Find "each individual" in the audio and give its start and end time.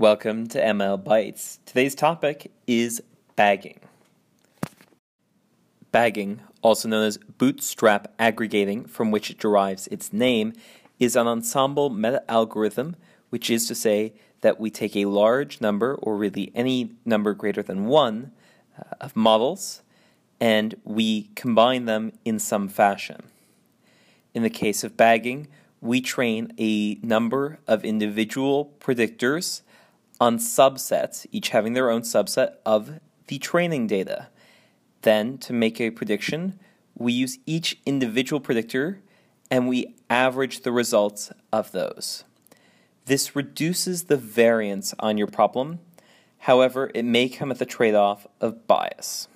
37.46-38.40